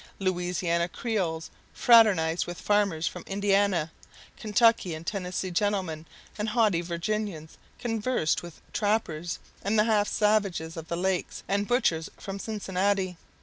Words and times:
Louisiana 0.17 0.89
Creoles 0.89 1.51
fraternized 1.75 2.47
with 2.47 2.59
farmers 2.59 3.05
from 3.05 3.21
Indiana; 3.27 3.91
Kentucky 4.35 4.95
and 4.95 5.05
Tennessee 5.05 5.51
gentlemen 5.51 6.07
and 6.39 6.49
haughty 6.49 6.81
Virginians 6.81 7.59
conversed 7.77 8.41
with 8.41 8.61
trappers 8.73 9.37
and 9.61 9.77
the 9.77 9.83
half 9.83 10.07
savages 10.07 10.75
of 10.75 10.87
the 10.87 10.97
lakes 10.97 11.43
and 11.47 11.67
butchers 11.67 12.09
from 12.17 12.39
Cincinnati. 12.39 13.17